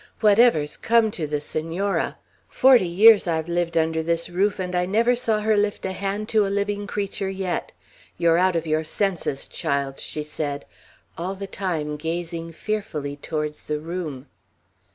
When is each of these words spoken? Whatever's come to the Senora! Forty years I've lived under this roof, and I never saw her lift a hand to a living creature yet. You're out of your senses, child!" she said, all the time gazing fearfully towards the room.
Whatever's 0.19 0.77
come 0.77 1.11
to 1.11 1.27
the 1.27 1.39
Senora! 1.39 2.17
Forty 2.49 2.87
years 2.87 3.27
I've 3.27 3.47
lived 3.47 3.77
under 3.77 4.01
this 4.01 4.31
roof, 4.31 4.57
and 4.57 4.73
I 4.73 4.87
never 4.87 5.15
saw 5.15 5.41
her 5.41 5.55
lift 5.55 5.85
a 5.85 5.91
hand 5.91 6.27
to 6.29 6.43
a 6.43 6.49
living 6.49 6.87
creature 6.87 7.29
yet. 7.29 7.71
You're 8.17 8.39
out 8.39 8.55
of 8.55 8.65
your 8.65 8.83
senses, 8.83 9.45
child!" 9.47 9.99
she 9.99 10.23
said, 10.23 10.65
all 11.19 11.35
the 11.35 11.45
time 11.45 11.97
gazing 11.97 12.51
fearfully 12.53 13.15
towards 13.15 13.61
the 13.65 13.79
room. 13.79 14.25